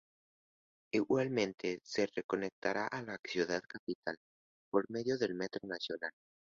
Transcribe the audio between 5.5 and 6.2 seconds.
nacional.